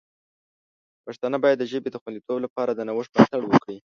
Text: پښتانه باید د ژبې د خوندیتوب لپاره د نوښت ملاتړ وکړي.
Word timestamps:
پښتانه 1.05 1.37
باید 1.43 1.57
د 1.59 1.63
ژبې 1.71 1.89
د 1.91 1.97
خوندیتوب 2.01 2.37
لپاره 2.45 2.71
د 2.73 2.79
نوښت 2.87 3.11
ملاتړ 3.13 3.41
وکړي. 3.45 3.77